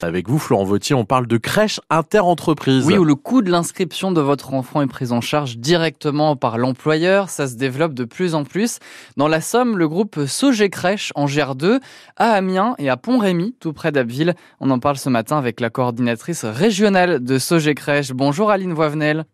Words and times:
Avec 0.00 0.28
vous, 0.28 0.38
Florent 0.38 0.62
Vautier, 0.62 0.94
on 0.94 1.04
parle 1.04 1.26
de 1.26 1.38
crèche 1.38 1.80
inter-entreprise. 1.90 2.86
Oui, 2.86 2.96
où 2.96 3.04
le 3.04 3.16
coût 3.16 3.42
de 3.42 3.50
l'inscription 3.50 4.12
de 4.12 4.20
votre 4.20 4.54
enfant 4.54 4.80
est 4.80 4.86
pris 4.86 5.10
en 5.10 5.20
charge 5.20 5.58
directement 5.58 6.36
par 6.36 6.56
l'employeur. 6.56 7.30
Ça 7.30 7.48
se 7.48 7.56
développe 7.56 7.94
de 7.94 8.04
plus 8.04 8.36
en 8.36 8.44
plus. 8.44 8.78
Dans 9.16 9.26
la 9.26 9.40
Somme, 9.40 9.76
le 9.76 9.88
groupe 9.88 10.20
Sogé 10.26 10.70
Crèche 10.70 11.12
en 11.16 11.26
gère 11.26 11.56
deux, 11.56 11.80
à 12.16 12.30
Amiens 12.30 12.76
et 12.78 12.88
à 12.88 12.96
Pont-Rémy, 12.96 13.56
tout 13.58 13.72
près 13.72 13.90
d'Abbeville. 13.90 14.34
On 14.60 14.70
en 14.70 14.78
parle 14.78 14.98
ce 14.98 15.08
matin 15.08 15.36
avec 15.36 15.58
la 15.58 15.68
coordinatrice 15.68 16.44
régionale 16.44 17.18
de 17.18 17.38
Sogé 17.38 17.74
Crèche. 17.74 18.12
Bonjour 18.12 18.52
Aline 18.52 18.74
Voivenel. 18.74 19.24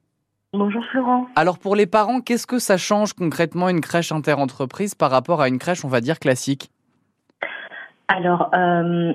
Bonjour 0.55 0.83
Florent. 0.91 1.27
Alors 1.37 1.59
pour 1.59 1.77
les 1.77 1.87
parents, 1.87 2.23
qu'est-ce 2.23 2.47
que 2.47 2.59
ça 2.59 2.79
change 2.79 3.13
concrètement 3.13 3.69
une 3.69 3.83
crèche 3.83 4.13
inter-entreprise 4.13 4.95
par 4.95 5.11
rapport 5.11 5.43
à 5.43 5.49
une 5.49 5.59
crèche, 5.59 5.85
on 5.85 5.89
va 5.89 6.01
dire, 6.01 6.19
classique? 6.19 6.71
Alors, 8.09 8.51
euh, 8.55 9.13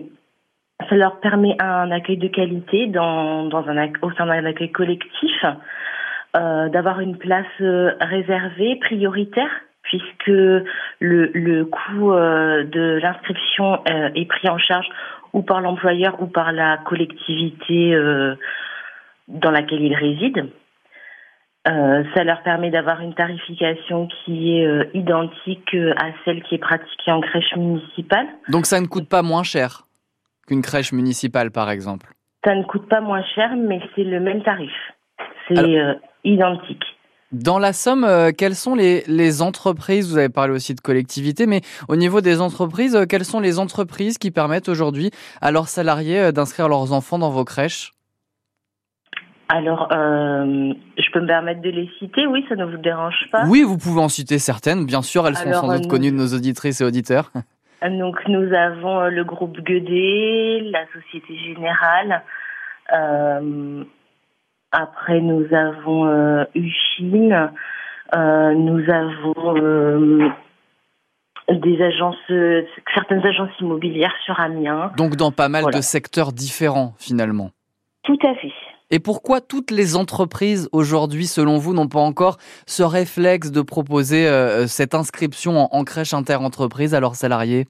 ça 0.88 0.96
leur 0.96 1.20
permet 1.20 1.56
un 1.62 1.92
accueil 1.92 2.18
de 2.18 2.28
qualité 2.28 2.88
dans, 2.88 3.50
un, 3.52 3.92
au 4.02 4.12
sein 4.12 4.26
d'un 4.26 4.46
accueil 4.46 4.72
collectif, 4.72 5.46
euh, 6.38 6.70
d'avoir 6.70 7.00
une 7.00 7.18
place 7.18 7.46
euh, 7.62 7.92
réservée, 8.00 8.78
prioritaire, 8.78 9.50
puisque 9.90 10.32
le, 11.00 11.64
coût 11.64 12.14
euh, 12.14 12.64
de 12.64 13.00
l'inscription 13.02 13.82
euh, 13.90 14.10
est 14.16 14.26
pris 14.26 14.50
en 14.50 14.58
charge 14.58 14.88
ou 15.34 15.42
par 15.42 15.62
l'employeur 15.62 16.22
ou 16.22 16.28
par 16.28 16.52
la 16.52 16.78
collectivité 16.78 17.94
euh, 17.94 18.36
dans 19.28 19.52
laquelle 19.52 19.82
ils 19.82 19.96
résident. 19.96 20.50
ça 21.66 22.24
leur 22.24 22.42
permet 22.42 22.72
d'avoir 22.72 23.02
une 23.02 23.14
tarification 23.14 24.08
qui 24.08 24.58
est 24.58 24.90
identique 24.96 25.76
à 25.98 26.08
celle 26.26 26.42
qui 26.44 26.56
est 26.56 26.60
pratiquée 26.60 27.12
en 27.12 27.22
crèche 27.22 27.56
municipale. 27.56 28.26
Donc 28.48 28.66
ça 28.66 28.82
ne 28.82 28.88
coûte 28.88 29.08
pas 29.08 29.22
moins 29.22 29.44
cher 29.44 29.84
qu'une 30.50 30.62
crèche 30.62 30.92
municipale, 30.92 31.52
par 31.52 31.70
exemple 31.70 32.08
Ça 32.44 32.56
ne 32.56 32.64
coûte 32.64 32.90
pas 32.90 33.02
moins 33.02 33.24
cher, 33.36 33.56
mais 33.56 33.80
c'est 33.96 34.04
le 34.04 34.20
même 34.20 34.44
tarif. 34.44 34.72
C'est 35.48 35.58
euh, 35.58 35.94
identique. 36.24 36.84
Dans 37.32 37.60
la 37.60 37.74
Somme, 37.74 38.04
euh, 38.04 38.32
quelles 38.36 38.56
sont 38.56 38.74
les, 38.74 39.04
les, 39.08 39.44
entreprises 39.44 40.10
Vous 40.10 40.18
avez 40.18 40.30
parlé 40.30 40.54
aussi 40.54 40.74
de 40.74 40.82
collectivités, 40.82 41.46
mais 41.46 41.62
au 41.88 41.96
niveau 41.96 42.22
des 42.22 42.42
entreprises, 42.42 42.96
euh, 42.96 43.06
quelles 43.06 43.26
sont 43.26 43.40
les 43.40 43.60
entreprises 43.60 44.18
qui 44.18 44.32
permettent 44.32 44.70
aujourd'hui 44.70 45.12
à 45.40 45.52
leurs 45.52 45.68
salariés 45.68 46.32
d'inscrire 46.32 46.68
leurs 46.68 46.92
enfants 46.92 47.20
dans 47.20 47.30
vos 47.30 47.46
crèches? 47.46 47.92
Alors, 49.52 49.88
je 49.90 51.12
peux 51.12 51.22
me 51.22 51.26
permettre 51.26 51.62
de 51.62 51.70
les 51.72 51.90
citer, 51.98 52.28
oui, 52.28 52.46
ça 52.50 52.56
ne 52.56 52.66
vous 52.66 52.78
dérange 52.78 53.16
pas? 53.32 53.46
Oui, 53.48 53.64
vous 53.64 53.80
pouvez 53.80 54.00
en 54.00 54.08
citer 54.08 54.38
certaines, 54.38 54.86
bien 54.86 55.02
sûr, 55.02 55.28
elles 55.28 55.36
sont 55.36 55.54
sans 55.54 55.76
doute 55.76 55.88
connues 55.88 56.12
de 56.12 56.18
nos 56.18 56.36
auditrices 56.36 56.82
et 56.82 56.84
auditeurs. 56.84 57.32
Donc 57.82 58.28
nous 58.28 58.54
avons 58.54 59.00
euh, 59.00 59.10
le 59.10 59.24
groupe 59.24 59.60
Guedet, 59.62 60.70
la 60.72 60.86
Société 60.94 61.38
Générale. 61.38 62.24
Euh, 62.92 63.84
après 64.72 65.22
nous 65.22 65.46
avons 65.54 66.06
euh, 66.08 66.44
Uchine. 66.56 67.52
Euh, 68.14 68.54
nous 68.54 68.90
avons 68.90 70.34
des 71.50 71.82
agences, 71.82 72.16
certaines 72.94 73.26
agences 73.26 73.52
immobilières 73.62 74.16
sur 74.26 74.40
Amiens. 74.40 74.92
Donc 74.98 75.16
dans 75.16 75.32
pas 75.32 75.48
mal 75.48 75.66
de 75.74 75.82
secteurs 75.82 76.34
différents 76.34 76.94
finalement. 76.98 77.52
Tout 78.04 78.20
à 78.24 78.36
fait. 78.36 78.54
Et 78.92 79.00
pourquoi 79.00 79.40
toutes 79.40 79.72
les 79.72 79.96
entreprises 79.96 80.68
aujourd'hui, 80.72 81.26
selon 81.26 81.58
vous, 81.58 81.74
n'ont 81.74 81.88
pas 81.88 82.00
encore 82.00 82.38
ce 82.66 82.84
réflexe 82.84 83.52
de 83.52 83.62
proposer 83.62 84.28
euh, 84.28 84.66
cette 84.66 84.96
inscription 84.96 85.68
en, 85.72 85.84
crèche 85.84 86.14
inter-entreprise 86.14 86.96
à 86.96 87.00
leurs 87.00 87.16
salariés? 87.16 87.66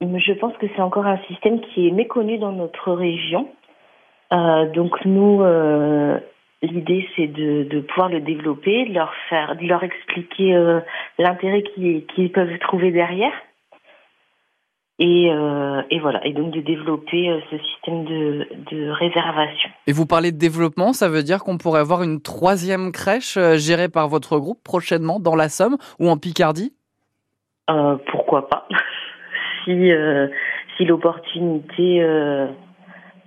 Je 0.00 0.32
pense 0.38 0.56
que 0.58 0.66
c'est 0.74 0.82
encore 0.82 1.06
un 1.06 1.18
système 1.28 1.60
qui 1.60 1.88
est 1.88 1.90
méconnu 1.90 2.38
dans 2.38 2.52
notre 2.52 2.92
région. 2.92 3.48
Euh, 4.32 4.70
donc 4.70 4.92
nous, 5.04 5.42
euh, 5.42 6.18
l'idée 6.62 7.08
c'est 7.16 7.26
de, 7.26 7.80
pouvoir 7.80 8.08
le 8.08 8.20
développer, 8.20 8.86
de 8.86 8.94
leur 8.94 9.12
faire, 9.28 9.56
de 9.56 9.66
leur 9.66 9.82
expliquer 9.82 10.54
euh, 10.54 10.80
l'intérêt 11.18 11.62
qu'ils 11.62 12.32
peuvent 12.32 12.58
trouver 12.60 12.92
derrière. 12.92 13.32
Et, 15.02 15.32
euh, 15.32 15.80
et, 15.90 15.98
voilà, 15.98 16.24
et 16.26 16.34
donc 16.34 16.52
de 16.52 16.60
développer 16.60 17.30
euh, 17.30 17.40
ce 17.50 17.56
système 17.56 18.04
de, 18.04 18.46
de, 18.70 18.90
réservation. 18.90 19.70
Et 19.86 19.92
vous 19.92 20.04
parlez 20.04 20.30
de 20.30 20.36
développement, 20.36 20.92
ça 20.92 21.08
veut 21.08 21.22
dire 21.22 21.38
qu'on 21.38 21.56
pourrait 21.56 21.80
avoir 21.80 22.02
une 22.02 22.20
troisième 22.20 22.92
crèche 22.92 23.38
euh, 23.38 23.56
gérée 23.56 23.88
par 23.88 24.08
votre 24.08 24.38
groupe 24.38 24.62
prochainement 24.62 25.18
dans 25.18 25.34
la 25.34 25.48
Somme 25.48 25.78
ou 26.00 26.10
en 26.10 26.18
Picardie? 26.18 26.74
Euh, 27.70 27.96
Pourquoi 28.10 28.48
pas? 28.48 28.68
Si, 29.66 29.92
euh, 29.92 30.26
si 30.76 30.86
l'opportunité 30.86 32.02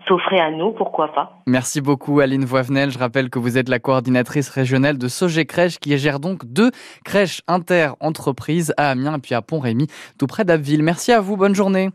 s'offrait 0.08 0.40
à 0.40 0.52
nous, 0.52 0.72
pourquoi 0.72 1.14
pas. 1.14 1.42
Merci 1.48 1.82
beaucoup 1.82 2.20
Aline 2.20 2.46
Voivenel. 2.46 2.92
Je 2.92 3.00
rappelle 3.00 3.30
que 3.30 3.40
vous 3.40 3.58
êtes 3.58 3.70
la 3.70 3.80
coordinatrice 3.80 4.50
régionale 4.50 4.98
de 4.98 5.08
Sogé 5.08 5.46
Crèche 5.46 5.80
qui 5.80 5.98
gère 5.98 6.20
donc 6.20 6.46
deux 6.46 6.72
crèches 7.04 7.42
inter-entreprises 7.48 8.74
à 8.78 8.92
Amiens 8.92 9.18
et 9.18 9.20
puis 9.20 9.36
à 9.36 9.42
Pont-Rémy, 9.42 9.88
tout 10.18 10.28
près 10.28 10.46
d'Abbeville. 10.46 10.84
Merci 10.84 11.12
à 11.12 11.22
vous, 11.22 11.38
bonne 11.38 11.56
journée. 11.56 11.90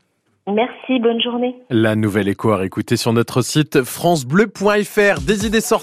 Merci, 0.51 0.99
bonne 0.99 1.21
journée. 1.21 1.55
La 1.69 1.95
nouvelle 1.95 2.27
écho 2.27 2.53
à 2.53 2.65
écouter 2.65 2.97
sur 2.97 3.13
notre 3.13 3.43
site 3.43 3.83
francebleu.fr. 3.83 5.21
Des 5.21 5.47
idées 5.47 5.61
sorties 5.61 5.77